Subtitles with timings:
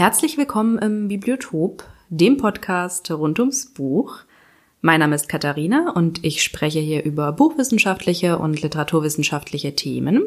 [0.00, 4.20] Herzlich willkommen im Bibliotop, dem Podcast rund ums Buch.
[4.80, 10.22] Mein Name ist Katharina und ich spreche hier über buchwissenschaftliche und literaturwissenschaftliche Themen.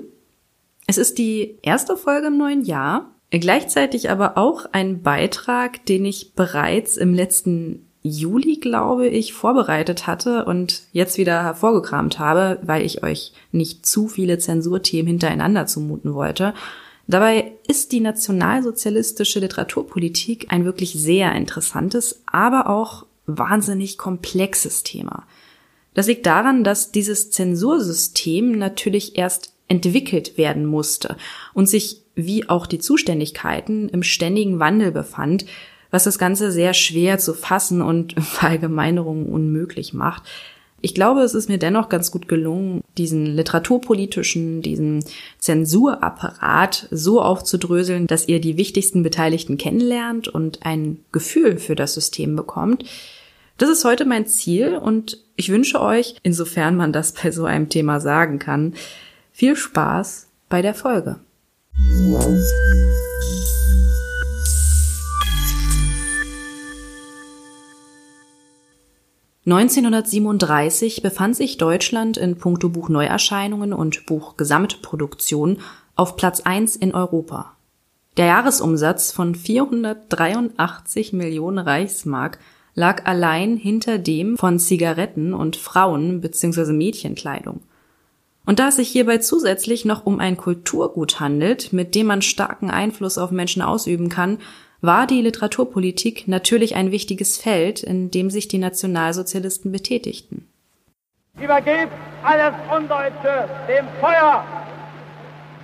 [0.85, 6.35] Es ist die erste Folge im neuen Jahr, gleichzeitig aber auch ein Beitrag, den ich
[6.35, 13.01] bereits im letzten Juli, glaube ich, vorbereitet hatte und jetzt wieder hervorgekramt habe, weil ich
[13.01, 16.53] euch nicht zu viele Zensurthemen hintereinander zumuten wollte.
[17.07, 25.25] Dabei ist die nationalsozialistische Literaturpolitik ein wirklich sehr interessantes, aber auch wahnsinnig komplexes Thema.
[25.93, 31.17] Das liegt daran, dass dieses Zensursystem natürlich erst entwickelt werden musste
[31.53, 35.45] und sich wie auch die Zuständigkeiten im ständigen Wandel befand,
[35.91, 40.23] was das Ganze sehr schwer zu fassen und Verallgemeinerungen unmöglich macht.
[40.85, 45.01] Ich glaube, es ist mir dennoch ganz gut gelungen, diesen literaturpolitischen, diesen
[45.39, 52.35] Zensurapparat so aufzudröseln, dass ihr die wichtigsten Beteiligten kennenlernt und ein Gefühl für das System
[52.35, 52.83] bekommt.
[53.57, 57.69] Das ist heute mein Ziel und ich wünsche euch, insofern man das bei so einem
[57.69, 58.73] Thema sagen kann,
[59.31, 61.21] viel Spaß bei der Folge.
[69.45, 75.59] 1937 befand sich Deutschland in puncto Buchneuerscheinungen und Buchgesamtproduktion
[75.95, 77.57] auf Platz 1 in Europa.
[78.15, 82.39] Der Jahresumsatz von 483 Millionen Reichsmark
[82.73, 86.71] lag allein hinter dem von Zigaretten und Frauen bzw.
[86.71, 87.61] Mädchenkleidung.
[88.45, 92.69] Und da es sich hierbei zusätzlich noch um ein Kulturgut handelt, mit dem man starken
[92.69, 94.39] Einfluss auf Menschen ausüben kann,
[94.83, 100.49] war die Literaturpolitik natürlich ein wichtiges Feld, in dem sich die Nationalsozialisten betätigten.
[101.41, 104.45] Übergebt alles Undeutsche dem Feuer!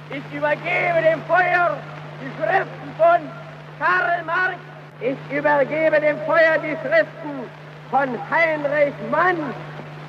[0.09, 1.78] Ich übergebe dem Feuer
[2.22, 3.19] die Schriften von
[3.78, 4.57] Karl Marx.
[5.02, 7.44] Ich übergebe dem Feuer die Schriften
[7.91, 9.38] von Heinrich Mann,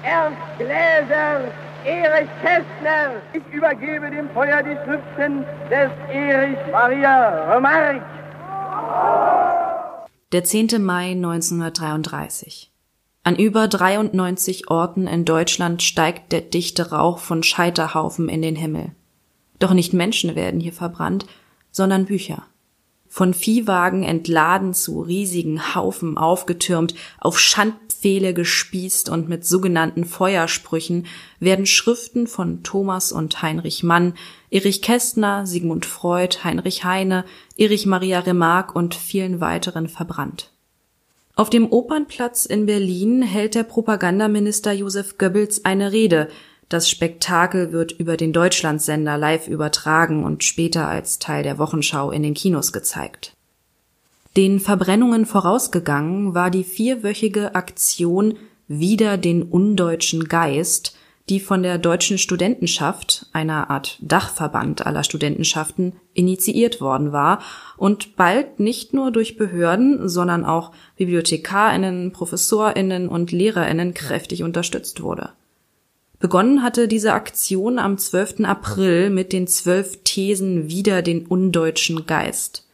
[0.03, 1.53] Ernst Gläser,
[1.85, 3.21] Erich Kästner.
[3.33, 8.20] Ich übergebe dem Feuer die Schriften des Erich Maria Remarque.
[10.33, 10.83] Der 10.
[10.83, 12.73] Mai 1933.
[13.23, 18.93] An über 93 Orten in Deutschland steigt der dichte Rauch von Scheiterhaufen in den Himmel.
[19.59, 21.27] Doch nicht Menschen werden hier verbrannt,
[21.71, 22.45] sondern Bücher
[23.13, 31.07] von Viehwagen entladen zu riesigen Haufen aufgetürmt, auf Schandpfähle gespießt und mit sogenannten Feuersprüchen
[31.41, 34.15] werden Schriften von Thomas und Heinrich Mann,
[34.49, 37.25] Erich Kästner, Sigmund Freud, Heinrich Heine,
[37.57, 40.53] Erich Maria Remarque und vielen weiteren verbrannt.
[41.35, 46.29] Auf dem Opernplatz in Berlin hält der Propagandaminister Josef Goebbels eine Rede,
[46.71, 52.23] das Spektakel wird über den Deutschlandsender live übertragen und später als Teil der Wochenschau in
[52.23, 53.35] den Kinos gezeigt.
[54.37, 58.35] Den Verbrennungen vorausgegangen war die vierwöchige Aktion
[58.69, 60.97] Wider den undeutschen Geist,
[61.29, 67.41] die von der Deutschen Studentenschaft, einer Art Dachverband aller Studentenschaften, initiiert worden war
[67.77, 75.31] und bald nicht nur durch Behörden, sondern auch Bibliothekarinnen, Professorinnen und Lehrerinnen kräftig unterstützt wurde.
[76.21, 78.45] Begonnen hatte diese Aktion am 12.
[78.45, 82.69] April mit den zwölf Thesen wider den undeutschen Geist.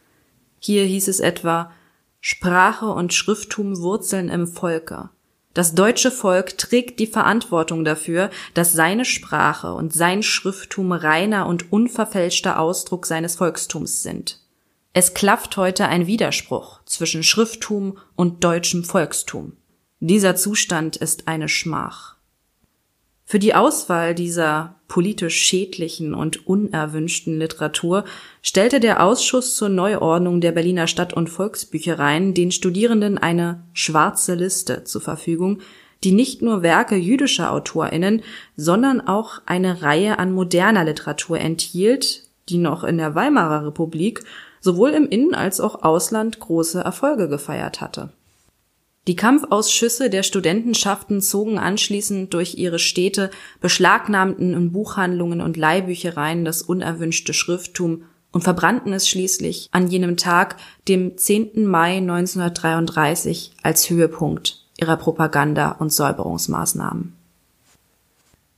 [0.59, 1.71] Hier hieß es etwa
[2.19, 5.09] Sprache und Schrifttum wurzeln im Volke.
[5.53, 11.71] Das deutsche Volk trägt die Verantwortung dafür, dass seine Sprache und sein Schrifttum reiner und
[11.71, 14.41] unverfälschter Ausdruck seines Volkstums sind.
[14.91, 19.53] Es klafft heute ein Widerspruch zwischen Schrifttum und deutschem Volkstum.
[20.01, 22.16] Dieser Zustand ist eine Schmach.
[23.29, 28.05] Für die Auswahl dieser politisch schädlichen und unerwünschten Literatur
[28.41, 34.85] stellte der Ausschuss zur Neuordnung der Berliner Stadt- und Volksbüchereien den Studierenden eine schwarze Liste
[34.85, 35.59] zur Verfügung,
[36.05, 38.21] die nicht nur Werke jüdischer Autorinnen,
[38.55, 44.23] sondern auch eine Reihe an moderner Literatur enthielt, die noch in der Weimarer Republik
[44.61, 48.13] sowohl im Innen- als auch Ausland große Erfolge gefeiert hatte.
[49.07, 53.31] Die Kampfausschüsse der Studentenschaften zogen anschließend durch ihre Städte,
[53.61, 60.57] beschlagnahmten in Buchhandlungen und Leihbüchereien das unerwünschte Schrifttum und verbrannten es schließlich an jenem Tag,
[60.89, 61.65] dem 10.
[61.65, 67.13] Mai 1933, als Höhepunkt ihrer Propaganda- und Säuberungsmaßnahmen.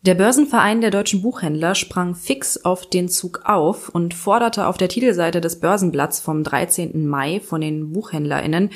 [0.02, 4.90] Der Börsenverein der deutschen Buchhändler sprang fix auf den Zug auf und forderte auf der
[4.90, 7.06] Titelseite des Börsenblatts vom 13.
[7.06, 8.72] Mai von den BuchhändlerInnen,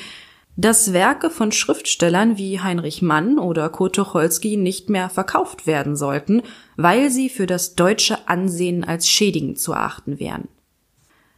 [0.56, 6.42] dass Werke von Schriftstellern wie Heinrich Mann oder Kurt Tucholsky nicht mehr verkauft werden sollten,
[6.76, 10.48] weil sie für das deutsche Ansehen als schädigend zu erachten wären.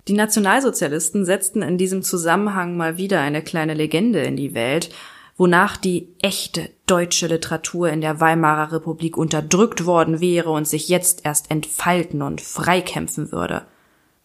[0.09, 4.91] Die Nationalsozialisten setzten in diesem Zusammenhang mal wieder eine kleine Legende in die Welt
[5.37, 11.25] wonach die echte deutsche Literatur in der Weimarer Republik unterdrückt worden wäre und sich jetzt
[11.25, 13.67] erst entfalten und freikämpfen würde.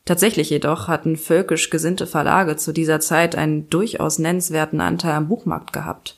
[0.06, 5.74] Tatsächlich jedoch hatten völkisch gesinnte Verlage zu dieser Zeit einen durchaus nennenswerten Anteil am Buchmarkt
[5.74, 6.18] gehabt.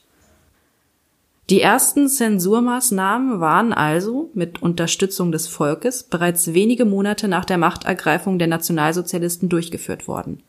[1.49, 8.39] Die ersten Zensurmaßnahmen waren also mit Unterstützung des Volkes bereits wenige Monate nach der Machtergreifung
[8.39, 10.41] der Nationalsozialisten durchgeführt worden.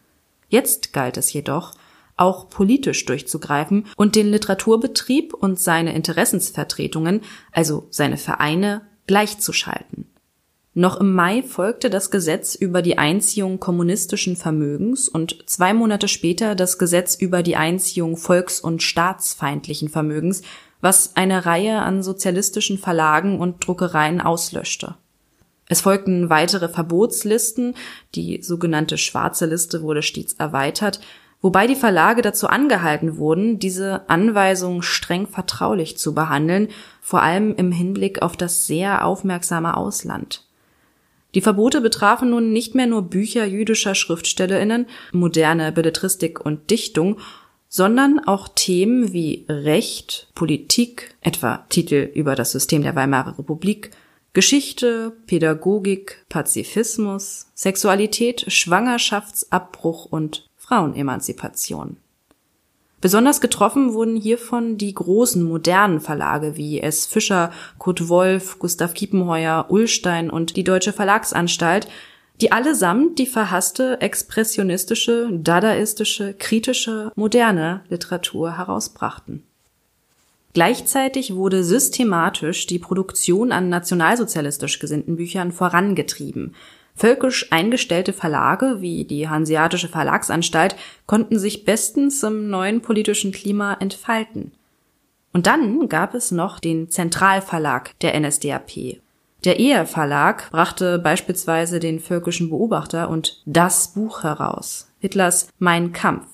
[0.49, 1.73] Jetzt galt es jedoch,
[2.17, 10.07] auch politisch durchzugreifen und den Literaturbetrieb und seine Interessensvertretungen, also seine Vereine, gleichzuschalten.
[10.77, 16.57] Noch im Mai folgte das Gesetz über die Einziehung kommunistischen Vermögens und zwei Monate später
[16.57, 20.43] das Gesetz über die Einziehung volks- und staatsfeindlichen Vermögens,
[20.81, 24.97] was eine Reihe an sozialistischen Verlagen und Druckereien auslöschte.
[25.69, 27.75] Es folgten weitere Verbotslisten,
[28.17, 31.01] die sogenannte schwarze Liste wurde stets erweitert,
[31.41, 36.69] wobei die Verlage dazu angehalten wurden, diese Anweisungen streng vertraulich zu behandeln,
[37.01, 40.44] vor allem im Hinblick auf das sehr aufmerksame Ausland.
[41.35, 47.19] Die Verbote betrafen nun nicht mehr nur Bücher jüdischer Schriftstellerinnen, moderne Belletristik und Dichtung,
[47.69, 53.91] sondern auch Themen wie Recht, Politik, etwa Titel über das System der Weimarer Republik,
[54.33, 61.97] Geschichte, Pädagogik, Pazifismus, Sexualität, Schwangerschaftsabbruch und Frauenemanzipation.
[63.05, 67.05] Besonders getroffen wurden hiervon die großen modernen Verlage wie S.
[67.05, 71.87] Fischer, Kurt Wolf, Gustav Kiepenheuer, Ullstein und die Deutsche Verlagsanstalt,
[72.41, 79.43] die allesamt die verhasste expressionistische, dadaistische, kritische, moderne Literatur herausbrachten.
[80.55, 86.55] Gleichzeitig wurde systematisch die Produktion an nationalsozialistisch gesinnten Büchern vorangetrieben,
[86.97, 90.77] Völkisch eingestellte Verlage wie die Hanseatische Verlagsanstalt
[91.07, 94.53] konnten sich bestens im neuen politischen Klima entfalten.
[95.33, 99.01] Und dann gab es noch den Zentralverlag der NSDAP.
[99.45, 106.27] Der Eher Verlag brachte beispielsweise den Völkischen Beobachter und das Buch heraus, Hitlers Mein Kampf.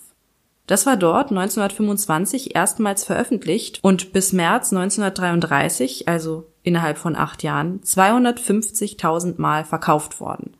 [0.66, 7.80] Das war dort 1925 erstmals veröffentlicht und bis März 1933, also innerhalb von acht Jahren
[7.80, 10.52] 250.000 Mal verkauft worden.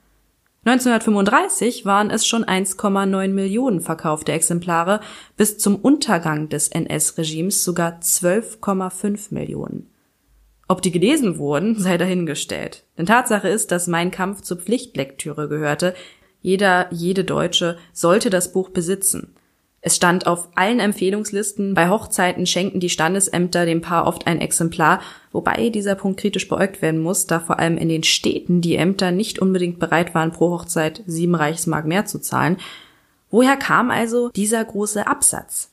[0.65, 5.01] 1935 waren es schon 1,9 Millionen verkaufte Exemplare,
[5.37, 9.91] bis zum Untergang des NS-Regimes sogar 12,5 Millionen.
[10.69, 12.85] Ob die gelesen wurden, sei dahingestellt.
[12.99, 15.95] Denn Tatsache ist, dass Mein Kampf zur Pflichtlektüre gehörte.
[16.43, 19.35] Jeder, jede Deutsche sollte das Buch besitzen.
[19.83, 25.01] Es stand auf allen Empfehlungslisten, bei Hochzeiten schenken die Standesämter dem Paar oft ein Exemplar,
[25.33, 29.11] wobei dieser Punkt kritisch beäugt werden muss, da vor allem in den Städten die Ämter
[29.11, 32.59] nicht unbedingt bereit waren, pro Hochzeit sieben Reichsmark mehr zu zahlen.
[33.31, 35.71] Woher kam also dieser große Absatz?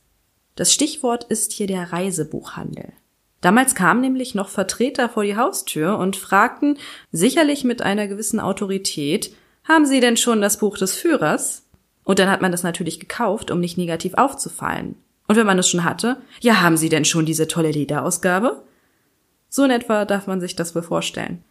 [0.56, 2.94] Das Stichwort ist hier der Reisebuchhandel.
[3.42, 6.78] Damals kamen nämlich noch Vertreter vor die Haustür und fragten,
[7.12, 11.67] sicherlich mit einer gewissen Autorität, haben Sie denn schon das Buch des Führers?
[12.08, 14.96] Und dann hat man das natürlich gekauft, um nicht negativ aufzufallen.
[15.28, 18.64] Und wenn man es schon hatte, ja, haben Sie denn schon diese tolle Lederausgabe?
[19.50, 21.44] So in etwa darf man sich das wohl vorstellen.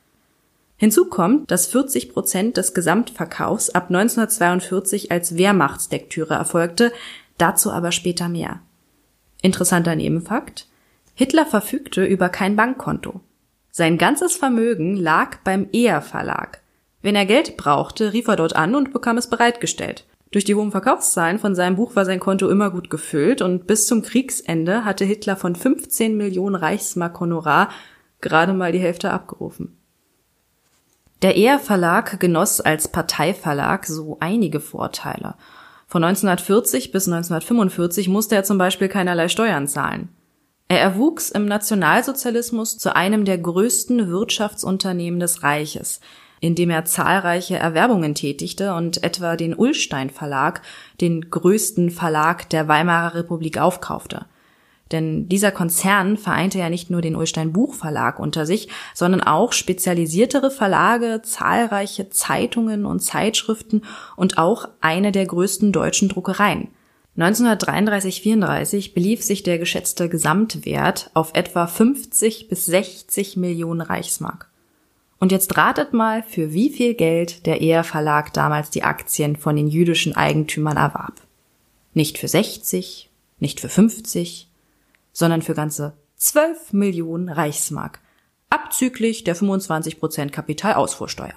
[0.78, 6.90] Hinzu kommt, dass 40 Prozent des Gesamtverkaufs ab 1942 als Wehrmachtslektüre erfolgte,
[7.36, 8.60] dazu aber später mehr.
[9.42, 10.68] Interessanter Nebenfakt.
[11.14, 13.20] Hitler verfügte über kein Bankkonto.
[13.70, 16.62] Sein ganzes Vermögen lag beim Eher Verlag.
[17.02, 20.06] Wenn er Geld brauchte, rief er dort an und bekam es bereitgestellt.
[20.33, 23.87] Durch die hohen Verkaufszahlen von seinem Buch war sein Konto immer gut gefüllt und bis
[23.87, 27.68] zum Kriegsende hatte Hitler von 15 Millionen Reichsmark Honorar
[28.21, 29.78] gerade mal die Hälfte abgerufen.
[31.23, 35.35] Der Eher Verlag genoss als Parteiverlag so einige Vorteile.
[35.87, 40.09] Von 1940 bis 1945 musste er zum Beispiel keinerlei Steuern zahlen.
[40.68, 46.00] Er erwuchs im Nationalsozialismus zu einem der größten Wirtschaftsunternehmen des Reiches–
[46.40, 50.62] indem er zahlreiche Erwerbungen tätigte und etwa den Ullstein Verlag,
[51.00, 54.26] den größten Verlag der Weimarer Republik, aufkaufte.
[54.92, 60.50] Denn dieser Konzern vereinte ja nicht nur den Ulstein Buchverlag unter sich, sondern auch spezialisiertere
[60.50, 63.82] Verlage, zahlreiche Zeitungen und Zeitschriften
[64.14, 66.68] und auch eine der größten deutschen Druckereien.
[67.18, 74.50] 1933-34 belief sich der geschätzte Gesamtwert auf etwa 50 bis 60 Millionen Reichsmark.
[75.18, 79.56] Und jetzt ratet mal, für wie viel Geld der Eher Verlag damals die Aktien von
[79.56, 81.23] den jüdischen Eigentümern erwarb.
[81.94, 83.08] Nicht für 60,
[83.38, 84.50] nicht für 50,
[85.12, 88.00] sondern für ganze 12 Millionen Reichsmark,
[88.50, 91.35] abzüglich der 25 Prozent Kapitalausfuhrsteuer.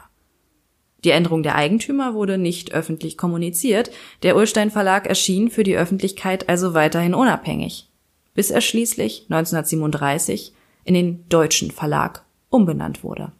[1.05, 3.91] Die Änderung der Eigentümer wurde nicht öffentlich kommuniziert,
[4.24, 7.89] der Ulstein Verlag erschien für die Öffentlichkeit also weiterhin unabhängig,
[8.33, 13.31] bis er schließlich 1937 in den Deutschen Verlag umbenannt wurde.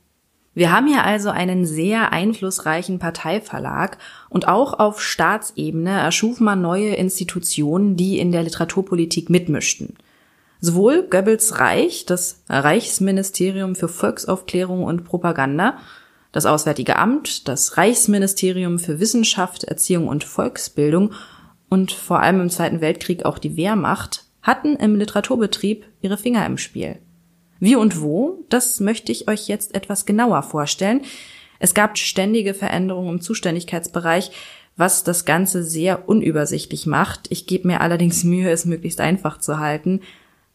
[0.59, 3.97] Wir haben hier also einen sehr einflussreichen Parteiverlag
[4.27, 9.95] und auch auf Staatsebene erschuf man neue Institutionen, die in der Literaturpolitik mitmischten.
[10.59, 15.77] Sowohl Goebbels Reich, das Reichsministerium für Volksaufklärung und Propaganda,
[16.33, 21.13] das Auswärtige Amt, das Reichsministerium für Wissenschaft, Erziehung und Volksbildung
[21.69, 26.57] und vor allem im Zweiten Weltkrieg auch die Wehrmacht hatten im Literaturbetrieb ihre Finger im
[26.57, 26.99] Spiel.
[27.59, 31.01] Wie und wo, das möchte ich euch jetzt etwas genauer vorstellen.
[31.59, 34.31] Es gab ständige Veränderungen im Zuständigkeitsbereich,
[34.77, 37.27] was das Ganze sehr unübersichtlich macht.
[37.29, 39.99] Ich gebe mir allerdings Mühe, es möglichst einfach zu halten.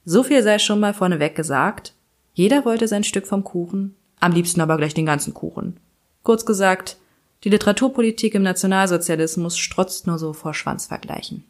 [0.07, 1.93] So viel sei schon mal vorneweg gesagt.
[2.33, 5.79] Jeder wollte sein Stück vom Kuchen, am liebsten aber gleich den ganzen Kuchen.
[6.23, 6.97] Kurz gesagt,
[7.45, 11.45] die Literaturpolitik im Nationalsozialismus strotzt nur so vor Schwanzvergleichen.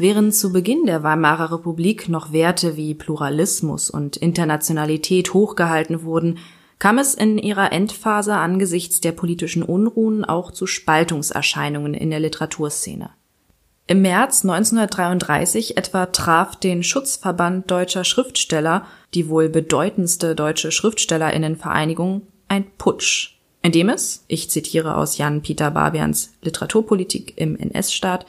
[0.00, 6.38] Während zu Beginn der Weimarer Republik noch Werte wie Pluralismus und Internationalität hochgehalten wurden,
[6.78, 13.10] kam es in ihrer Endphase angesichts der politischen Unruhen auch zu Spaltungserscheinungen in der Literaturszene.
[13.88, 22.66] Im März 1933 etwa traf den Schutzverband deutscher Schriftsteller, die wohl bedeutendste deutsche Schriftstellerinnenvereinigung, ein
[22.78, 28.26] Putsch, in dem es, ich zitiere aus Jan-Peter Barbians Literaturpolitik im NS-Staat,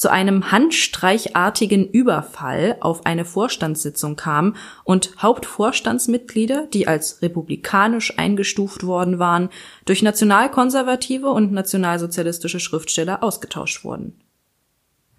[0.00, 9.18] zu einem handstreichartigen Überfall auf eine Vorstandssitzung kam und Hauptvorstandsmitglieder, die als republikanisch eingestuft worden
[9.18, 9.50] waren,
[9.84, 14.18] durch nationalkonservative und nationalsozialistische Schriftsteller ausgetauscht wurden.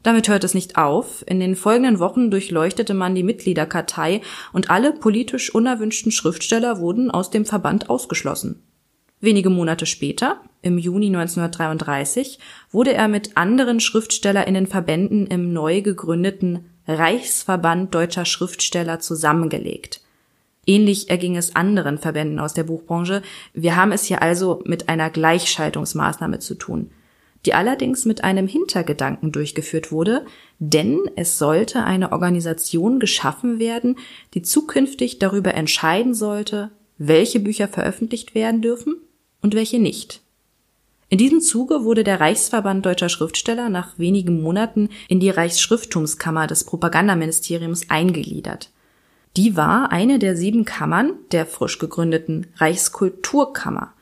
[0.02, 1.24] Damit hört es nicht auf.
[1.28, 4.22] In den folgenden Wochen durchleuchtete man die Mitgliederkartei
[4.52, 8.64] und alle politisch unerwünschten Schriftsteller wurden aus dem Verband ausgeschlossen.
[9.22, 12.40] Wenige Monate später, im Juni 1933,
[12.72, 20.02] wurde er mit anderen Schriftstellerinnenverbänden im neu gegründeten Reichsverband deutscher Schriftsteller zusammengelegt.
[20.66, 23.22] Ähnlich erging es anderen Verbänden aus der Buchbranche.
[23.54, 26.90] Wir haben es hier also mit einer Gleichschaltungsmaßnahme zu tun,
[27.46, 30.26] die allerdings mit einem Hintergedanken durchgeführt wurde,
[30.58, 33.98] denn es sollte eine Organisation geschaffen werden,
[34.34, 38.96] die zukünftig darüber entscheiden sollte, welche Bücher veröffentlicht werden dürfen
[39.42, 40.22] und welche nicht.
[41.10, 46.64] In diesem Zuge wurde der Reichsverband deutscher Schriftsteller nach wenigen Monaten in die Reichsschrifttumskammer des
[46.64, 48.72] Propagandaministeriums eingegliedert.
[49.38, 53.94] Die war eine der sieben Kammern der frisch gegründeten Reichskulturkammer.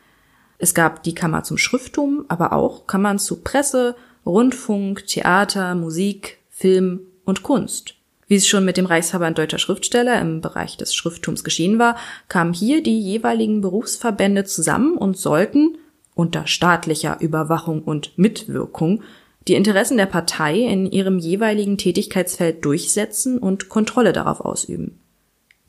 [0.60, 7.02] Es gab die Kammer zum Schrifttum, aber auch Kammern zu Presse, Rundfunk, Theater, Musik, Film
[7.26, 7.96] und Kunst.
[8.30, 12.54] Wie es schon mit dem Reichsverband deutscher Schriftsteller im Bereich des Schrifttums geschehen war, kamen
[12.54, 15.80] hier die jeweiligen Berufsverbände zusammen und sollten
[16.14, 19.02] unter staatlicher Überwachung und Mitwirkung
[19.48, 25.00] die Interessen der Partei in ihrem jeweiligen Tätigkeitsfeld durchsetzen und Kontrolle darauf ausüben.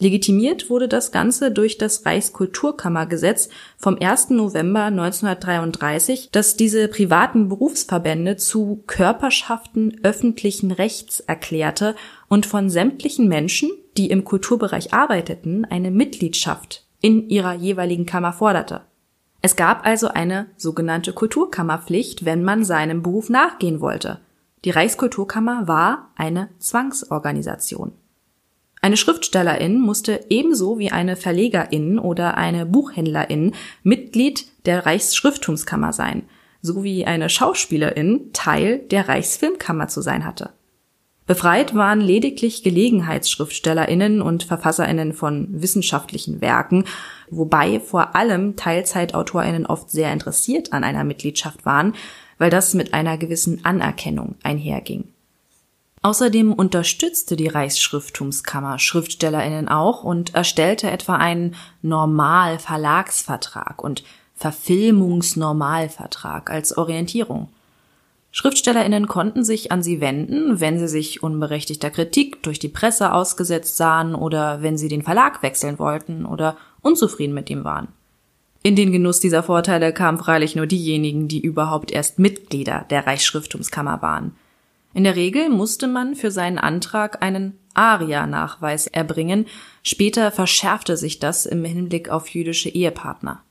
[0.00, 4.30] Legitimiert wurde das Ganze durch das Reichskulturkammergesetz vom 1.
[4.30, 11.97] November 1933, das diese privaten Berufsverbände zu Körperschaften öffentlichen Rechts erklärte
[12.28, 18.80] und von sämtlichen Menschen, die im Kulturbereich arbeiteten, eine Mitgliedschaft in ihrer jeweiligen Kammer forderte.
[19.42, 24.21] Es gab also eine sogenannte Kulturkammerpflicht, wenn man seinem Beruf nachgehen wollte.
[24.64, 27.92] Die Reichskulturkammer war eine Zwangsorganisation.
[28.82, 36.22] Eine Schriftstellerin musste ebenso wie eine Verlegerin oder eine Buchhändlerin Mitglied der Reichsschrifttumskammer sein,
[36.62, 40.50] sowie eine Schauspielerin Teil der Reichsfilmkammer zu sein hatte.
[41.26, 46.87] Befreit waren lediglich Gelegenheitsschriftstellerinnen und Verfasserinnen von wissenschaftlichen Werken,
[47.30, 51.94] wobei vor allem Teilzeitautorinnen oft sehr interessiert an einer Mitgliedschaft waren,
[52.38, 55.04] weil das mit einer gewissen Anerkennung einherging.
[56.02, 64.02] Außerdem unterstützte die Reichsschrifttumskammer Schriftstellerinnen auch und erstellte etwa einen Normalverlagsvertrag und
[64.35, 67.50] Verfilmungsnormalvertrag als Orientierung.
[68.33, 73.76] Schriftstellerinnen konnten sich an sie wenden, wenn sie sich unberechtigter Kritik durch die Presse ausgesetzt
[73.76, 77.88] sahen oder wenn sie den Verlag wechseln wollten oder unzufrieden mit ihm waren.
[78.62, 84.00] In den Genuss dieser Vorteile kamen freilich nur diejenigen, die überhaupt erst Mitglieder der Reichsschrifttumskammer
[84.00, 84.35] waren.
[84.92, 89.47] In der Regel musste man für seinen Antrag einen ARIA-Nachweis erbringen,
[89.82, 93.42] später verschärfte sich das im Hinblick auf jüdische Ehepartner.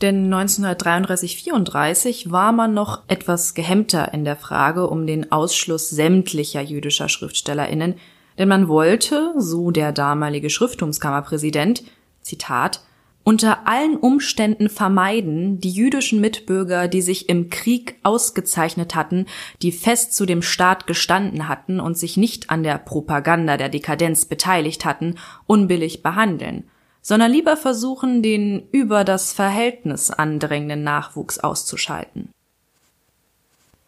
[0.00, 7.08] Denn 1933-34 war man noch etwas gehemmter in der Frage um den Ausschluss sämtlicher jüdischer
[7.08, 7.94] SchriftstellerInnen,
[8.36, 11.84] denn man wollte, so der damalige Schrifttumskammerpräsident,
[12.20, 12.80] Zitat,
[13.24, 19.26] unter allen Umständen vermeiden, die jüdischen Mitbürger, die sich im Krieg ausgezeichnet hatten,
[19.62, 24.26] die fest zu dem Staat gestanden hatten und sich nicht an der Propaganda der Dekadenz
[24.26, 25.16] beteiligt hatten,
[25.46, 26.68] unbillig behandeln,
[27.00, 32.30] sondern lieber versuchen, den über das Verhältnis andrängenden Nachwuchs auszuschalten.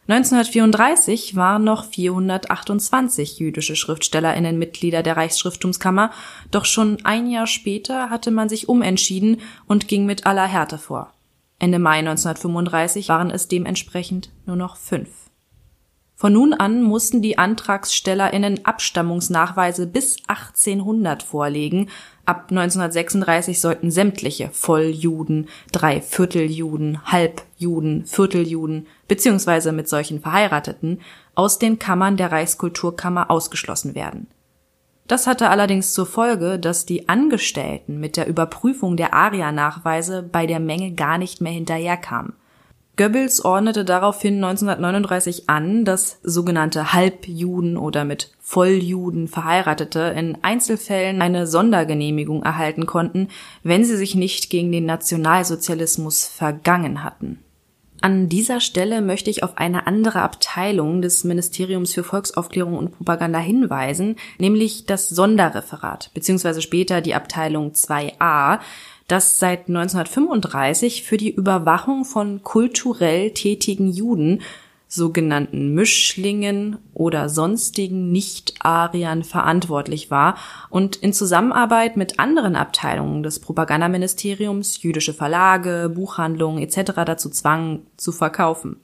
[0.09, 6.13] 1934 waren noch 428 jüdische Schriftstellerinnen Mitglieder der Reichsschrifttumskammer,
[6.53, 11.13] doch schon ein Jahr später hatte man sich umentschieden und ging mit aller Härte vor.
[11.59, 15.09] Ende Mai 1935 waren es dementsprechend nur noch fünf.
[16.19, 21.91] Von nun an mussten die AntragstellerInnen Abstammungsnachweise bis 1800 vorlegen.
[22.27, 31.01] Ab 1936 sollten sämtliche Volljuden, Dreivierteljuden, Halbjuden, Vierteljuden beziehungsweise mit solchen Verheirateten
[31.37, 34.27] aus den Kammern der Reichskulturkammer ausgeschlossen werden.
[35.07, 40.59] Das hatte allerdings zur Folge, dass die Angestellten mit der Überprüfung der ARIA-Nachweise bei der
[40.59, 42.33] Menge gar nicht mehr hinterherkamen.
[42.97, 51.47] Goebbels ordnete daraufhin 1939 an, dass sogenannte Halbjuden oder mit Volljuden Verheiratete in Einzelfällen eine
[51.47, 53.29] Sondergenehmigung erhalten konnten,
[53.63, 57.41] wenn sie sich nicht gegen den Nationalsozialismus vergangen hatten.
[58.01, 63.39] An dieser Stelle möchte ich auf eine andere Abteilung des Ministeriums für Volksaufklärung und Propaganda
[63.39, 66.61] hinweisen, nämlich das Sonderreferat bzw.
[66.61, 68.61] später die Abteilung 2a,
[69.09, 74.43] das seit 1935 für die Überwachung von kulturell tätigen Juden,
[74.89, 80.37] sogenannten Mischlingen oder sonstigen Nicht-Ariern verantwortlich war
[80.71, 86.93] und in Zusammenarbeit mit anderen Abteilungen des Propagandaministeriums jüdische Verlage, Buchhandlungen etc.
[87.05, 88.81] dazu zwang, zu verkaufen.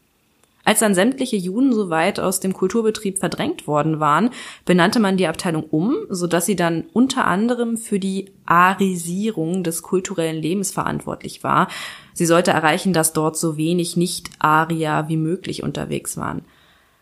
[0.64, 4.30] Als dann sämtliche Juden soweit aus dem Kulturbetrieb verdrängt worden waren,
[4.64, 10.40] benannte man die Abteilung um, sodass sie dann unter anderem für die Arisierung des kulturellen
[10.40, 11.68] Lebens verantwortlich war.
[12.12, 16.44] Sie sollte erreichen, dass dort so wenig Nicht-Arier wie möglich unterwegs waren.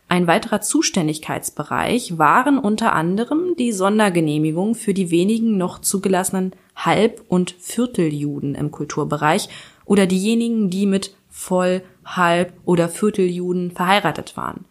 [0.09, 7.55] Ein weiterer Zuständigkeitsbereich waren unter anderem die Sondergenehmigung für die wenigen noch zugelassenen Halb- und
[7.61, 9.49] Vierteljuden im Kulturbereich
[9.85, 14.64] oder diejenigen, die mit Voll-, Halb- oder Vierteljuden verheiratet waren.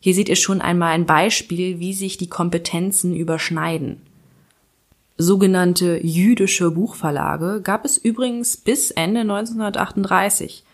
[0.00, 4.02] Hier seht ihr schon einmal ein Beispiel, wie sich die Kompetenzen überschneiden.
[5.16, 10.64] Sogenannte jüdische Buchverlage gab es übrigens bis Ende 1938.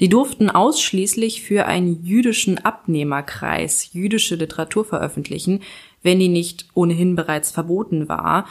[0.00, 5.62] Die durften ausschließlich für einen jüdischen Abnehmerkreis jüdische Literatur veröffentlichen,
[6.02, 8.46] wenn die nicht ohnehin bereits verboten war.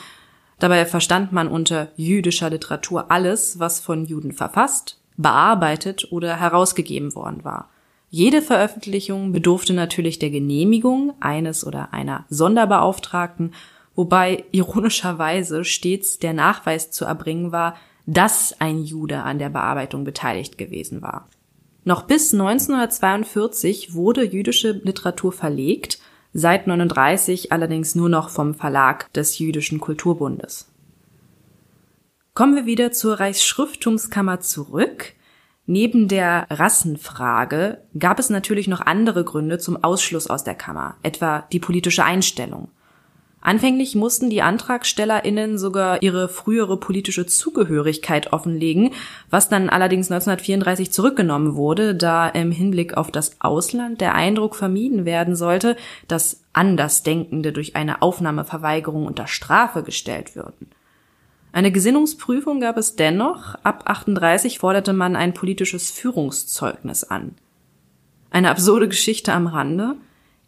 [0.58, 7.44] Dabei verstand man unter jüdischer Literatur alles, was von Juden verfasst, bearbeitet oder herausgegeben worden
[7.44, 7.70] war.
[8.10, 13.54] Jede Veröffentlichung bedurfte natürlich der Genehmigung eines oder einer Sonderbeauftragten,
[13.96, 20.58] wobei ironischerweise stets der Nachweis zu erbringen war, dass ein Jude an der Bearbeitung beteiligt
[20.58, 21.28] gewesen war.
[21.86, 26.00] Noch bis 1942 wurde jüdische Literatur verlegt,
[26.34, 30.73] seit 39 allerdings nur noch vom Verlag des Jüdischen Kulturbundes.
[32.36, 35.14] Kommen wir wieder zur Reichsschrifttumskammer zurück.
[35.68, 41.46] Neben der Rassenfrage gab es natürlich noch andere Gründe zum Ausschluss aus der Kammer, etwa
[41.52, 42.70] die politische Einstellung.
[43.40, 48.96] Anfänglich mussten die AntragstellerInnen sogar ihre frühere politische Zugehörigkeit offenlegen,
[49.30, 55.06] was dann allerdings 1934 zurückgenommen wurde, da im Hinblick auf das Ausland der Eindruck vermieden
[55.06, 55.76] werden sollte,
[56.08, 60.72] dass Andersdenkende durch eine Aufnahmeverweigerung unter Strafe gestellt würden.
[61.54, 63.54] Eine Gesinnungsprüfung gab es dennoch.
[63.62, 67.36] Ab 38 forderte man ein politisches Führungszeugnis an.
[68.32, 69.96] Eine absurde Geschichte am Rande.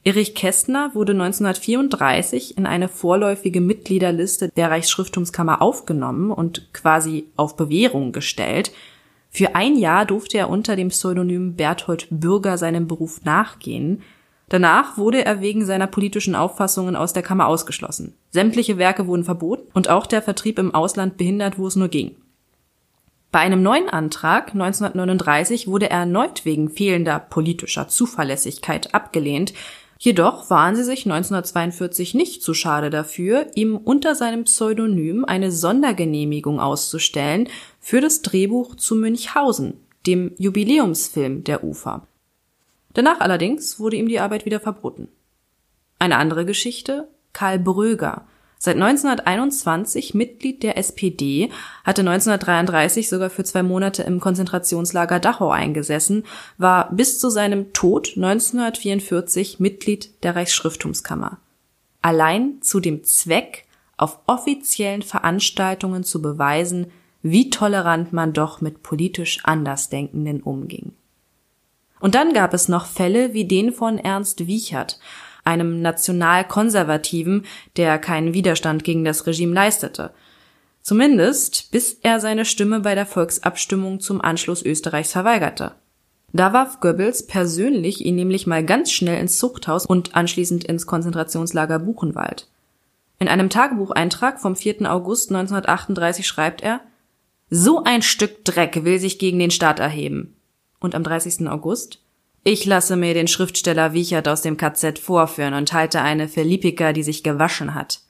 [0.04, 8.12] Erich Kästner wurde 1934 in eine vorläufige Mitgliederliste der Reichsschrifttumskammer aufgenommen und quasi auf Bewährung
[8.12, 8.72] gestellt.
[9.30, 14.02] Für ein Jahr durfte er unter dem Pseudonym Berthold Bürger seinem Beruf nachgehen.
[14.50, 18.16] Danach wurde er wegen seiner politischen Auffassungen aus der Kammer ausgeschlossen.
[18.30, 22.16] Sämtliche Werke wurden verboten und auch der Vertrieb im Ausland behindert, wo es nur ging.
[23.32, 29.54] Bei einem neuen Antrag 1939 wurde er erneut wegen fehlender politischer Zuverlässigkeit abgelehnt,
[29.98, 36.62] jedoch waren sie sich 1942 nicht zu schade dafür, ihm unter seinem Pseudonym eine Sondergenehmigung
[36.62, 37.50] auszustellen
[37.82, 42.08] für das Drehbuch zu Münchhausen, dem Jubiläumsfilm der Ufer.
[42.96, 45.10] Danach allerdings wurde ihm die Arbeit wieder verboten.
[46.00, 48.26] Eine andere Geschichte Karl Bröger,
[48.58, 51.52] Seit 1921 Mitglied der SPD,
[51.84, 56.24] hatte 1933 sogar für zwei Monate im Konzentrationslager Dachau eingesessen,
[56.58, 61.38] war bis zu seinem Tod 1944 Mitglied der Reichsschrifttumskammer.
[62.02, 63.66] Allein zu dem Zweck,
[63.98, 66.88] auf offiziellen Veranstaltungen zu beweisen,
[67.22, 70.94] wie tolerant man doch mit politisch Andersdenkenden umging.
[72.06, 75.00] Und dann gab es noch Fälle wie den von Ernst Wiechert,
[75.44, 80.12] einem Nationalkonservativen, der keinen Widerstand gegen das Regime leistete.
[80.84, 85.72] Zumindest bis er seine Stimme bei der Volksabstimmung zum Anschluss Österreichs verweigerte.
[86.32, 91.80] Da warf Goebbels persönlich ihn nämlich mal ganz schnell ins Zuchthaus und anschließend ins Konzentrationslager
[91.80, 92.48] Buchenwald.
[93.18, 94.92] In einem Tagebucheintrag vom 4.
[94.94, 96.82] August 1938 schreibt er,
[97.50, 100.35] so ein Stück Dreck will sich gegen den Staat erheben.
[100.86, 101.48] Und am 30.
[101.48, 102.00] August,
[102.44, 106.94] ich lasse mir den Schriftsteller Wiechert aus dem KZ vorführen und halte eine für Lipika,
[106.94, 108.02] die sich gewaschen hat.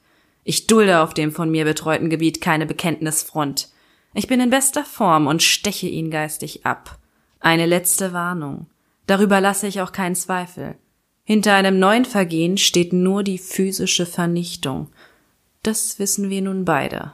[0.44, 3.70] Ich dulde auf dem von mir betreuten Gebiet keine Bekenntnisfront.
[4.14, 7.00] Ich bin in bester Form und steche ihn geistig ab.
[7.40, 8.68] Eine letzte Warnung.
[9.08, 10.76] Darüber lasse ich auch keinen Zweifel.
[11.24, 14.90] Hinter einem neuen Vergehen steht nur die physische Vernichtung.
[15.64, 17.14] Das wissen wir nun beide.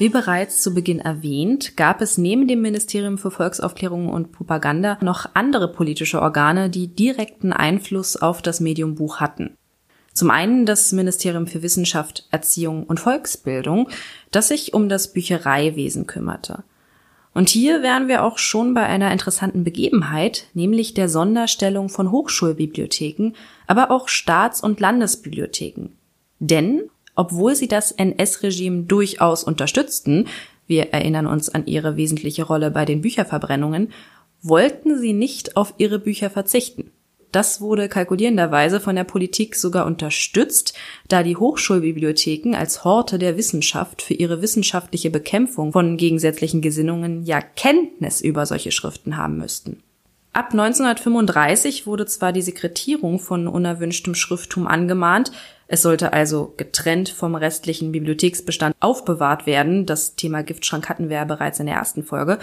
[0.00, 5.28] Wie bereits zu Beginn erwähnt, gab es neben dem Ministerium für Volksaufklärung und Propaganda noch
[5.34, 9.58] andere politische Organe, die direkten Einfluss auf das Medium Buch hatten.
[10.14, 13.90] Zum einen das Ministerium für Wissenschaft, Erziehung und Volksbildung,
[14.30, 16.64] das sich um das Büchereiwesen kümmerte.
[17.34, 23.32] Und hier wären wir auch schon bei einer interessanten Begebenheit, nämlich der Sonderstellung von Hochschulbibliotheken,
[23.66, 25.90] aber auch Staats- und Landesbibliotheken.
[26.38, 30.26] Denn obwohl sie das NS-Regime durchaus unterstützten,
[30.66, 33.92] wir erinnern uns an ihre wesentliche Rolle bei den Bücherverbrennungen,
[34.42, 36.92] wollten sie nicht auf ihre Bücher verzichten.
[37.32, 44.02] Das wurde kalkulierenderweise von der Politik sogar unterstützt, da die Hochschulbibliotheken als Horte der Wissenschaft
[44.02, 49.80] für ihre wissenschaftliche Bekämpfung von gegensätzlichen Gesinnungen ja Kenntnis über solche Schriften haben müssten.
[50.32, 55.32] Ab 1935 wurde zwar die Sekretierung von unerwünschtem Schrifttum angemahnt,
[55.72, 59.86] es sollte also getrennt vom restlichen Bibliotheksbestand aufbewahrt werden.
[59.86, 62.40] Das Thema Giftschrank hatten wir ja bereits in der ersten Folge.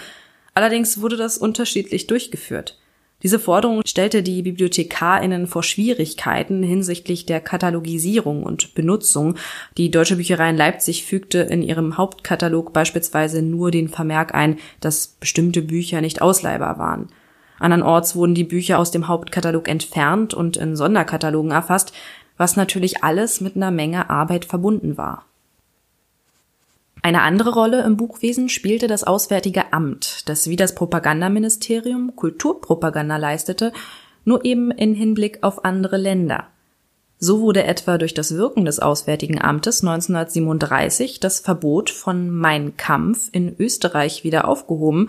[0.54, 2.78] Allerdings wurde das unterschiedlich durchgeführt.
[3.22, 9.34] Diese Forderung stellte die BibliothekarInnen vor Schwierigkeiten hinsichtlich der Katalogisierung und Benutzung.
[9.76, 15.08] Die Deutsche Bücherei in Leipzig fügte in ihrem Hauptkatalog beispielsweise nur den Vermerk ein, dass
[15.20, 17.10] bestimmte Bücher nicht ausleihbar waren.
[17.58, 21.92] Andernorts wurden die Bücher aus dem Hauptkatalog entfernt und in Sonderkatalogen erfasst,
[22.38, 25.26] was natürlich alles mit einer Menge Arbeit verbunden war.
[27.02, 33.72] Eine andere Rolle im Buchwesen spielte das Auswärtige Amt, das wie das Propagandaministerium Kulturpropaganda leistete,
[34.24, 36.46] nur eben in Hinblick auf andere Länder.
[37.20, 43.28] So wurde etwa durch das Wirken des Auswärtigen Amtes 1937 das Verbot von Mein Kampf
[43.32, 45.08] in Österreich wieder aufgehoben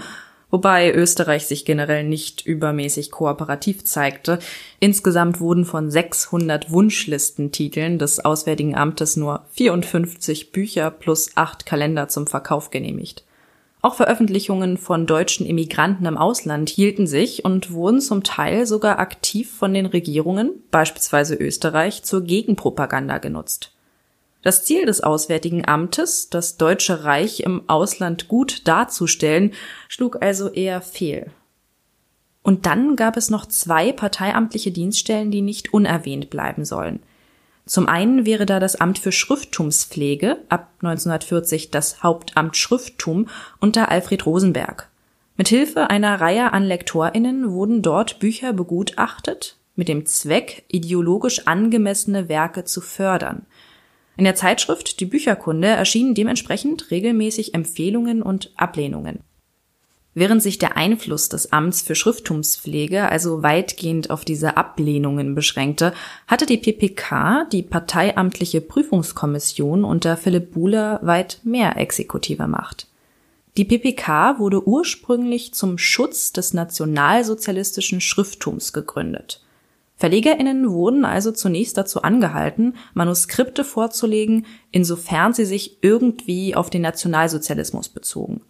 [0.51, 4.39] wobei Österreich sich generell nicht übermäßig kooperativ zeigte.
[4.79, 12.27] Insgesamt wurden von 600 Wunschlistentiteln des Auswärtigen Amtes nur 54 Bücher plus acht Kalender zum
[12.27, 13.23] Verkauf genehmigt.
[13.81, 19.49] Auch Veröffentlichungen von deutschen Immigranten im Ausland hielten sich und wurden zum Teil sogar aktiv
[19.49, 23.71] von den Regierungen, beispielsweise Österreich, zur Gegenpropaganda genutzt.
[24.41, 29.53] Das Ziel des Auswärtigen Amtes, das Deutsche Reich im Ausland gut darzustellen,
[29.89, 31.31] schlug also eher fehl.
[32.41, 37.01] Und dann gab es noch zwei parteiamtliche Dienststellen, die nicht unerwähnt bleiben sollen.
[37.65, 43.27] Zum einen wäre da das Amt für Schrifttumspflege, ab 1940 das Hauptamt Schrifttum
[43.59, 44.89] unter Alfred Rosenberg.
[45.35, 52.63] Mithilfe einer Reihe an LektorInnen wurden dort Bücher begutachtet, mit dem Zweck, ideologisch angemessene Werke
[52.63, 53.45] zu fördern–
[54.19, 59.21] in der Zeitschrift Die Bücherkunde erschienen dementsprechend regelmäßig Empfehlungen und Ablehnungen.
[60.13, 65.93] Während sich der Einfluss des Amts für Schrifttumspflege also weitgehend auf diese Ablehnungen beschränkte,
[66.27, 72.87] hatte die PPK, die parteiamtliche Prüfungskommission unter Philipp Buhler, weit mehr exekutive Macht.
[73.55, 79.41] Die PPK wurde ursprünglich zum Schutz des nationalsozialistischen Schrifttums gegründet.
[79.99, 87.89] VerlegerInnen wurden also zunächst dazu angehalten, Manuskripte vorzulegen, insofern sie sich irgendwie auf den Nationalsozialismus
[87.89, 88.41] bezogen.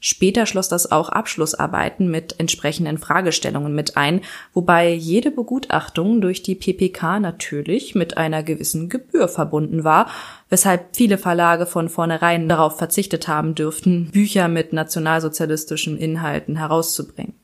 [0.00, 4.22] Später schloss das auch Abschlussarbeiten mit entsprechenden Fragestellungen mit ein,
[4.54, 10.08] wobei jede Begutachtung durch die PPK natürlich mit einer gewissen Gebühr verbunden war,
[10.48, 17.34] weshalb viele Verlage von vornherein darauf verzichtet haben dürften, Bücher mit nationalsozialistischen Inhalten herauszubringen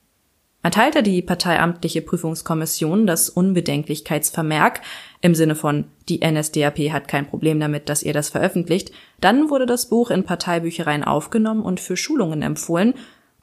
[0.62, 4.80] erteilte die parteiamtliche Prüfungskommission das Unbedenklichkeitsvermerk
[5.20, 9.66] im Sinne von die NSDAP hat kein Problem damit, dass ihr das veröffentlicht, dann wurde
[9.66, 12.94] das Buch in Parteibüchereien aufgenommen und für Schulungen empfohlen,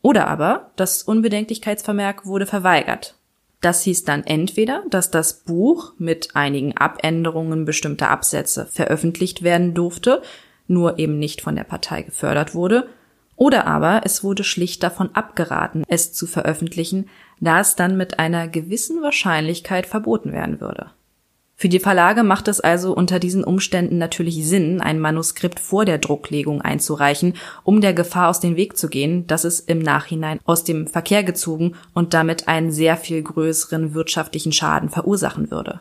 [0.01, 3.15] oder aber das Unbedenklichkeitsvermerk wurde verweigert.
[3.61, 10.21] Das hieß dann entweder, dass das Buch mit einigen Abänderungen bestimmter Absätze veröffentlicht werden durfte,
[10.67, 12.87] nur eben nicht von der Partei gefördert wurde,
[13.39, 18.49] oder aber es wurde schlicht davon abgeraten, es zu veröffentlichen, da es dann mit einer
[18.49, 20.91] gewissen Wahrscheinlichkeit verboten werden würde.
[21.55, 25.99] Für die Verlage macht es also unter diesen Umständen natürlich Sinn, ein Manuskript vor der
[25.99, 30.65] Drucklegung einzureichen, um der Gefahr aus dem Weg zu gehen, dass es im Nachhinein aus
[30.65, 35.79] dem Verkehr gezogen und damit einen sehr viel größeren wirtschaftlichen Schaden verursachen würde.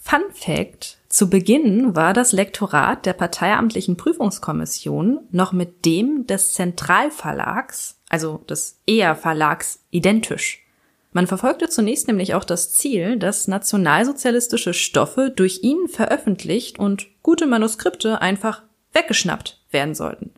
[0.00, 8.00] Fun Fact zu Beginn war das Lektorat der Parteiamtlichen Prüfungskommission noch mit dem des Zentralverlags,
[8.08, 10.64] also des ER Verlags, identisch.
[11.12, 17.48] Man verfolgte zunächst nämlich auch das Ziel, dass nationalsozialistische Stoffe durch ihn veröffentlicht und gute
[17.48, 20.30] Manuskripte einfach weggeschnappt werden sollten.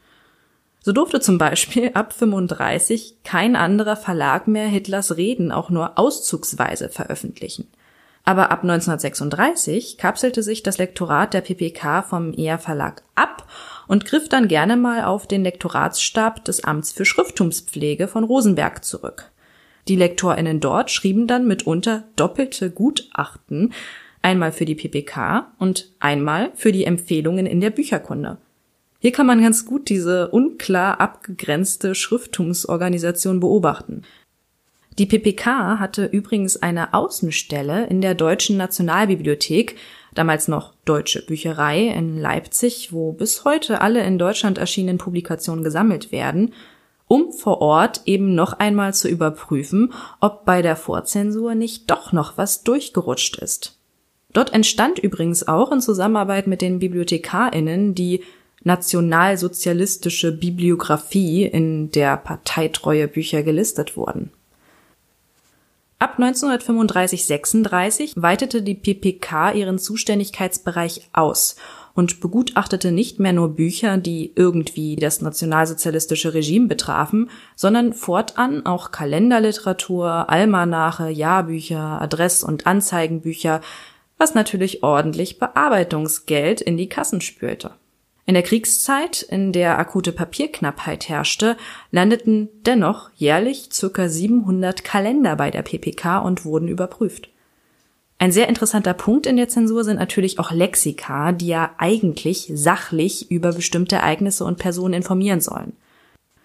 [0.81, 6.89] So durfte zum Beispiel ab 35 kein anderer Verlag mehr Hitlers Reden auch nur auszugsweise
[6.89, 7.69] veröffentlichen.
[8.25, 13.49] Aber ab 1936 kapselte sich das Lektorat der PPK vom ER Verlag ab
[13.89, 19.33] und griff dann gerne mal auf den Lektoratsstab des Amts für Schrifttumspflege von Rosenberg zurück.
[19.89, 23.73] Die LektorInnen dort schrieben dann mitunter doppelte Gutachten,
[24.23, 28.39] einmal für die PPK und einmal für die Empfehlungen in der Bücherkunde.
[29.01, 34.03] Hier kann man ganz gut diese unklar abgegrenzte Schrifttumsorganisation beobachten.
[34.99, 39.77] Die PPK hatte übrigens eine Außenstelle in der Deutschen Nationalbibliothek,
[40.15, 46.13] damals noch Deutsche Bücherei in Leipzig, wo bis heute alle in Deutschland erschienenen Publikationen gesammelt
[46.13, 46.53] werden,
[47.09, 52.37] um vor Ort eben noch einmal zu überprüfen, ob bei der Vorzensur nicht doch noch
[52.37, 53.79] was durchgerutscht ist.
[54.35, 58.23] Dort entstand übrigens auch in Zusammenarbeit mit den BibliothekarInnen die
[58.65, 64.31] nationalsozialistische Bibliographie, in der parteitreue Bücher gelistet wurden.
[66.03, 71.55] Ab 1935-36 weitete die PPK ihren Zuständigkeitsbereich aus
[71.95, 78.91] und begutachtete nicht mehr nur Bücher, die irgendwie das nationalsozialistische Regime betrafen, sondern fortan auch
[78.91, 83.61] Kalenderliteratur, Almanache, Jahrbücher, Adress- und Anzeigenbücher,
[84.19, 87.77] was natürlich ordentlich Bearbeitungsgeld in die Kassen spülte.
[88.25, 91.57] In der Kriegszeit, in der akute Papierknappheit herrschte,
[91.91, 94.09] landeten dennoch jährlich ca.
[94.09, 97.31] 700 Kalender bei der PPK und wurden überprüft.
[98.19, 103.33] Ein sehr interessanter Punkt in der Zensur sind natürlich auch Lexika, die ja eigentlich sachlich
[103.33, 105.73] über bestimmte Ereignisse und Personen informieren sollen.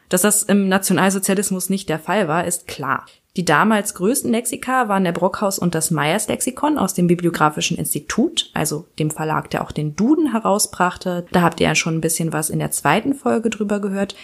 [0.10, 3.06] Dass das im Nationalsozialismus nicht der Fall war, ist klar.
[3.38, 8.50] Die damals größten Lexika waren der Brockhaus und das Meyers Lexikon aus dem Bibliografischen Institut,
[8.56, 11.28] also dem Verlag, der auch den Duden herausbrachte.
[11.32, 14.16] Da habt ihr ja schon ein bisschen was in der zweiten Folge drüber gehört.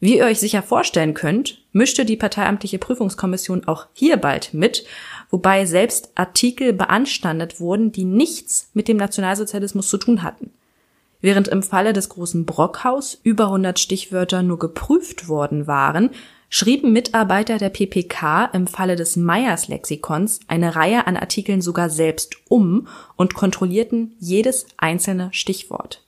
[0.00, 4.86] Wie ihr euch sicher vorstellen könnt, mischte die parteiamtliche Prüfungskommission auch hier bald mit,
[5.28, 10.52] wobei selbst Artikel beanstandet wurden, die nichts mit dem Nationalsozialismus zu tun hatten.
[11.20, 16.10] Während im Falle des großen Brockhaus über 100 Stichwörter nur geprüft worden waren,
[16.48, 22.36] schrieben Mitarbeiter der PPK im Falle des Meyers Lexikons eine Reihe an Artikeln sogar selbst
[22.48, 26.04] um und kontrollierten jedes einzelne Stichwort.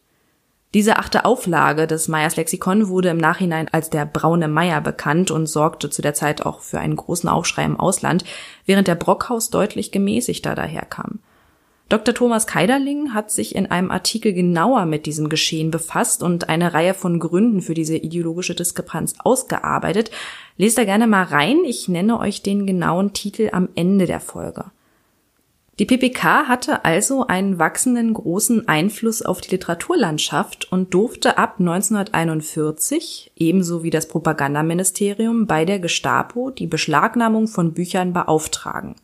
[0.73, 5.47] Diese achte Auflage des Meyers Lexikon wurde im Nachhinein als der braune Meyer bekannt und
[5.49, 8.25] sorgte zu der Zeit auch für einen großen Aufschrei im Ausland,
[8.67, 11.19] während der Brockhaus deutlich gemäßigter daherkam.
[11.91, 12.15] Dr.
[12.15, 16.95] Thomas Keiderling hat sich in einem Artikel genauer mit diesem Geschehen befasst und eine Reihe
[16.95, 20.13] von Gründen für diese ideologische Diskrepanz ausgearbeitet.
[20.57, 21.65] Lest da gerne mal rein.
[21.67, 24.67] Ich nenne euch den genauen Titel am Ende der Folge.
[25.81, 33.33] Die PPK hatte also einen wachsenden großen Einfluss auf die Literaturlandschaft und durfte ab 1941,
[33.35, 38.95] ebenso wie das Propagandaministerium, bei der Gestapo die Beschlagnahmung von Büchern beauftragen.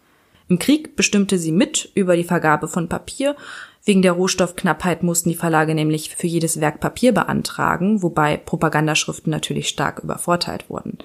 [0.49, 3.37] Im Krieg bestimmte sie mit über die Vergabe von Papier.
[3.85, 9.69] Wegen der Rohstoffknappheit mussten die Verlage nämlich für jedes Werk Papier beantragen, wobei Propagandaschriften natürlich
[9.69, 10.99] stark übervorteilt wurden.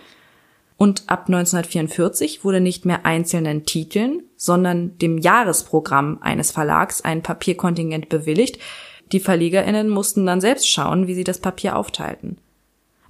[0.77, 8.09] und ab 1944 wurde nicht mehr einzelnen Titeln, sondern dem Jahresprogramm eines Verlags ein Papierkontingent
[8.09, 8.57] bewilligt.
[9.11, 12.39] Die Verlegerinnen mussten dann selbst schauen, wie sie das Papier aufteilten.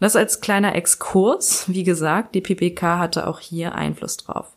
[0.02, 1.64] Das als kleiner Exkurs.
[1.68, 4.48] Wie gesagt, die PPK hatte auch hier Einfluss drauf.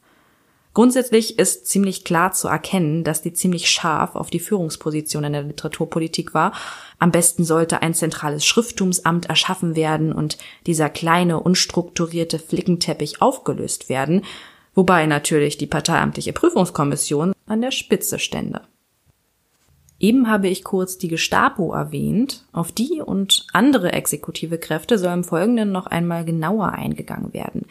[0.74, 5.44] Grundsätzlich ist ziemlich klar zu erkennen, dass die ziemlich scharf auf die Führungsposition in der
[5.44, 6.52] Literaturpolitik war.
[6.98, 14.22] Am besten sollte ein zentrales Schrifttumsamt erschaffen werden und dieser kleine, unstrukturierte Flickenteppich aufgelöst werden,
[14.74, 18.62] wobei natürlich die parteiamtliche Prüfungskommission an der Spitze stände.
[20.00, 22.44] Eben habe ich kurz die Gestapo erwähnt.
[22.52, 27.66] Auf die und andere exekutive Kräfte soll im Folgenden noch einmal genauer eingegangen werden.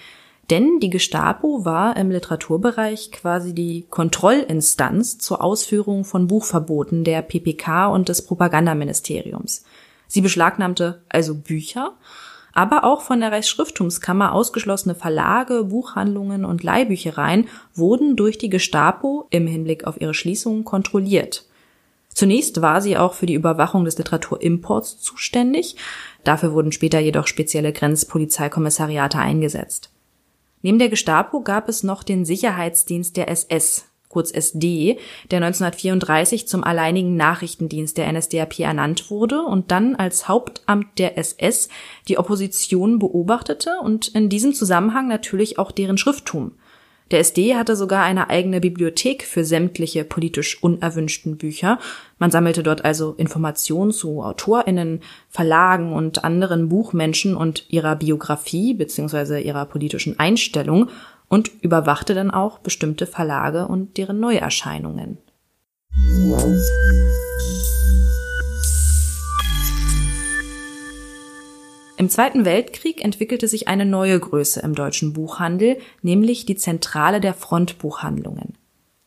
[0.54, 7.88] Denn die Gestapo war im Literaturbereich quasi die Kontrollinstanz zur Ausführung von Buchverboten der PPK
[7.88, 9.63] und des Propagandaministeriums.
[10.06, 11.94] Sie beschlagnahmte also Bücher,
[12.54, 19.48] aber auch von der Reichsschrifttumskammer ausgeschlossene Verlage, Buchhandlungen und Leihbüchereien wurden durch die Gestapo im
[19.48, 21.48] Hinblick auf ihre Schließung kontrolliert.
[22.10, 25.78] Zunächst war sie auch für die Überwachung des Literaturimports zuständig,
[26.24, 29.89] dafür wurden später jedoch spezielle Grenzpolizeikommissariate eingesetzt.
[30.63, 34.97] Neben der Gestapo gab es noch den Sicherheitsdienst der SS, kurz SD,
[35.30, 41.67] der 1934 zum alleinigen Nachrichtendienst der NSDAP ernannt wurde und dann als Hauptamt der SS
[42.08, 46.54] die Opposition beobachtete und in diesem Zusammenhang natürlich auch deren Schrifttum.
[47.12, 51.80] Der SD hatte sogar eine eigene Bibliothek für sämtliche politisch unerwünschten Bücher.
[52.18, 59.42] Man sammelte dort also Informationen zu Autorinnen, Verlagen und anderen Buchmenschen und ihrer Biografie bzw.
[59.42, 60.89] ihrer politischen Einstellung
[61.28, 65.18] und überwachte dann auch bestimmte Verlage und deren Neuerscheinungen.
[71.95, 77.36] Im Zweiten Weltkrieg entwickelte sich eine neue Größe im deutschen Buchhandel, nämlich die Zentrale der
[77.36, 78.56] Frontbuchhandlungen.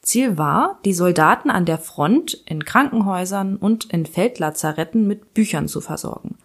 [0.03, 5.81] Ziel war, die Soldaten an der Front in Krankenhäusern und in Feldlazaretten mit Büchern zu
[5.81, 6.37] versorgen.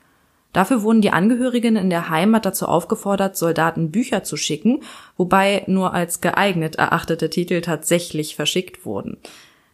[0.51, 4.81] Dafür wurden die Angehörigen in der Heimat dazu aufgefordert, Soldaten Bücher zu schicken,
[5.15, 9.17] wobei nur als geeignet erachtete Titel tatsächlich verschickt wurden.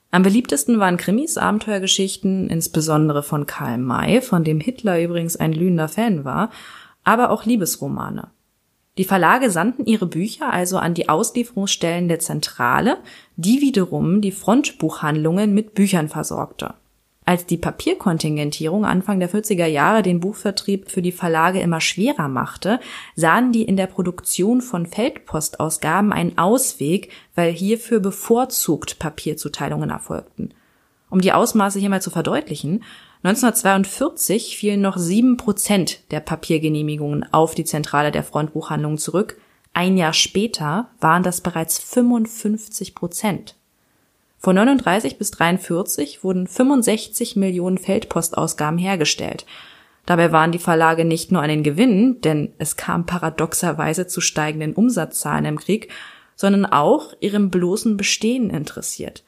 [0.10, 5.90] Am beliebtesten waren Krimis, Abenteuergeschichten, insbesondere von Karl May, von dem Hitler übrigens ein glühender
[5.90, 6.50] Fan war,
[7.04, 8.30] aber auch Liebesromane.
[8.98, 12.98] Die Verlage sandten ihre Bücher also an die Auslieferungsstellen der Zentrale,
[13.36, 16.74] die wiederum die Frontbuchhandlungen mit Büchern versorgte.
[17.28, 22.80] Als die Papierkontingentierung Anfang der 40er Jahre den Buchvertrieb für die Verlage immer schwerer machte,
[23.18, 30.52] sahen die in der Produktion von Feldpostausgaben einen Ausweg, weil hierfür bevorzugt Papierzuteilungen erfolgten.
[31.10, 32.86] Um die Ausmaße hier mal zu verdeutlichen,
[33.24, 39.38] 1942 fielen noch sieben Prozent der Papiergenehmigungen auf die Zentrale der Frontbuchhandlungen zurück,
[39.74, 43.58] ein Jahr später waren das bereits 55 Prozent.
[44.48, 49.46] Von 39 bis 43 wurden 65 Millionen Feldpostausgaben hergestellt.
[50.06, 54.72] Dabei waren die Verlage nicht nur an den Gewinn, denn es kam paradoxerweise zu steigenden
[54.72, 55.90] Umsatzzahlen im Krieg,
[56.38, 59.26] sondern auch ihrem bloßen Bestehen interessiert.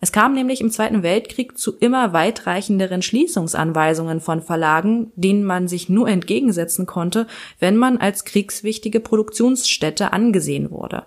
[0.00, 5.90] Es kam nämlich im Zweiten Weltkrieg zu immer weitreichenderen Schließungsanweisungen von Verlagen, denen man sich
[5.90, 7.26] nur entgegensetzen konnte,
[7.58, 11.04] wenn man als kriegswichtige Produktionsstätte angesehen wurde.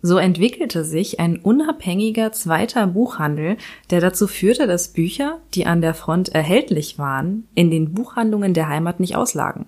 [0.00, 3.56] So entwickelte sich ein unabhängiger zweiter Buchhandel,
[3.90, 8.68] der dazu führte, dass Bücher, die an der Front erhältlich waren, in den Buchhandlungen der
[8.68, 9.66] Heimat nicht auslagen.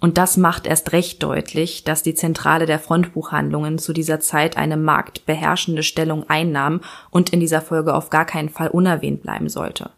[0.00, 4.76] Und das macht erst recht deutlich, dass die Zentrale der Frontbuchhandlungen zu dieser Zeit eine
[4.76, 6.80] marktbeherrschende Stellung einnahm
[7.10, 9.90] und in dieser Folge auf gar keinen Fall unerwähnt bleiben sollte.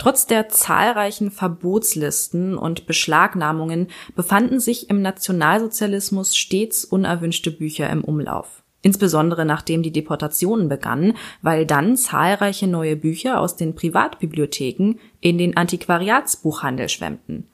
[0.00, 8.62] Trotz der zahlreichen Verbotslisten und Beschlagnahmungen befanden sich im Nationalsozialismus stets unerwünschte Bücher im Umlauf.
[8.80, 15.58] Insbesondere nachdem die Deportationen begannen, weil dann zahlreiche neue Bücher aus den Privatbibliotheken in den
[15.58, 17.46] Antiquariatsbuchhandel schwemmten.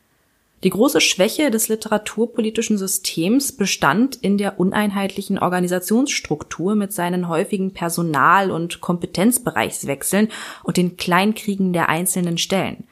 [0.65, 8.51] Die große Schwäche des literaturpolitischen Systems bestand in der uneinheitlichen Organisationsstruktur mit seinen häufigen Personal-
[8.51, 10.29] und Kompetenzbereichswechseln
[10.65, 12.85] und den Kleinkriegen der einzelnen Stellen.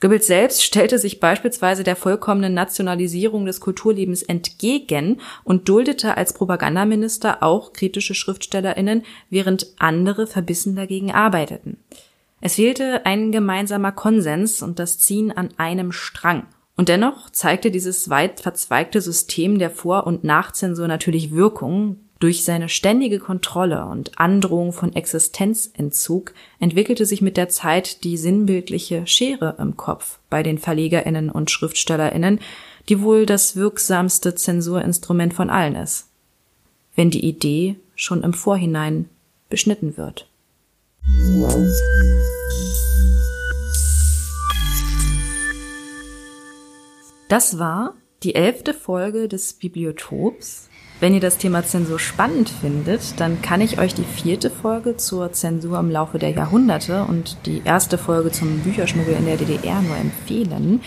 [0.00, 7.42] Goebbels selbst stellte sich beispielsweise der vollkommenen Nationalisierung des Kulturlebens entgegen und duldete als Propagandaminister
[7.42, 11.78] auch kritische Schriftstellerinnen, während andere verbissen dagegen arbeiteten.
[12.42, 16.46] Es fehlte ein gemeinsamer Konsens und das Ziehen an einem Strang.
[16.76, 21.96] Und dennoch zeigte dieses weit verzweigte System der Vor- und Nachzensur natürlich Wirkung.
[22.18, 29.06] Durch seine ständige Kontrolle und Androhung von Existenzentzug entwickelte sich mit der Zeit die sinnbildliche
[29.06, 32.40] Schere im Kopf bei den Verlegerinnen und Schriftstellerinnen,
[32.88, 36.08] die wohl das wirksamste Zensurinstrument von allen ist,
[36.94, 39.10] wenn die Idee schon im Vorhinein
[39.48, 40.26] beschnitten wird.
[47.28, 50.68] Das war die elfte Folge des Bibliotops.
[51.00, 55.32] Wenn ihr das Thema Zensur spannend findet, dann kann ich euch die vierte Folge zur
[55.32, 59.96] Zensur im Laufe der Jahrhunderte und die erste Folge zum Bücherschmuggel in der DDR nur
[59.96, 60.80] empfehlen.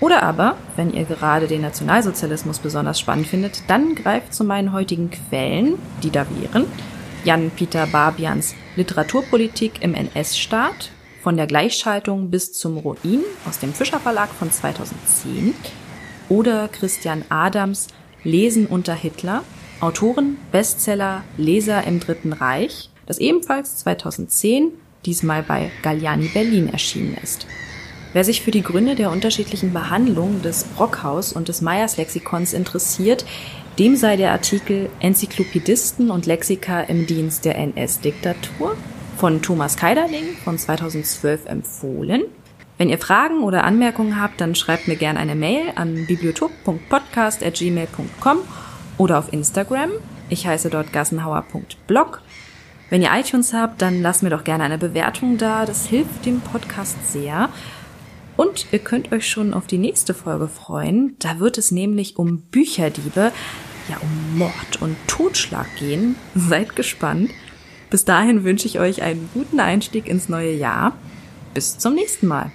[0.00, 5.10] Oder aber, wenn ihr gerade den Nationalsozialismus besonders spannend findet, dann greift zu meinen heutigen
[5.10, 6.66] Quellen, die da wären
[7.24, 10.90] Jan-Peter Barbians Literaturpolitik im NS-Staat,
[11.22, 15.54] von der Gleichschaltung bis zum Ruin aus dem Fischer Verlag von 2010
[16.28, 17.88] oder Christian Adams
[18.24, 19.42] Lesen unter Hitler,
[19.80, 24.72] Autoren, Bestseller, Leser im Dritten Reich, das ebenfalls 2010
[25.04, 27.46] diesmal bei Galliani Berlin erschienen ist.
[28.12, 33.24] Wer sich für die Gründe der unterschiedlichen Behandlung des Brockhaus und des Meyers Lexikons interessiert,
[33.78, 38.76] dem sei der Artikel Enzyklopädisten und Lexika im Dienst der NS-Diktatur
[39.22, 42.24] von Thomas Keiderling von 2012 empfohlen.
[42.76, 48.38] Wenn ihr Fragen oder Anmerkungen habt, dann schreibt mir gerne eine Mail an bibliotop.podcast.gmail.com
[48.98, 49.92] oder auf Instagram.
[50.28, 52.20] Ich heiße dort gassenhauer.blog.
[52.90, 55.66] Wenn ihr iTunes habt, dann lasst mir doch gerne eine Bewertung da.
[55.66, 57.48] Das hilft dem Podcast sehr.
[58.36, 61.14] Und ihr könnt euch schon auf die nächste Folge freuen.
[61.20, 63.30] Da wird es nämlich um Bücherdiebe,
[63.88, 66.16] ja um Mord und Totschlag gehen.
[66.34, 67.30] Seid gespannt.
[67.92, 70.94] Bis dahin wünsche ich euch einen guten Einstieg ins neue Jahr.
[71.52, 72.50] Bis zum nächsten Mal.